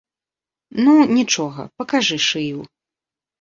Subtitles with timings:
[0.83, 2.59] Ну, нічога, пакажы шыю.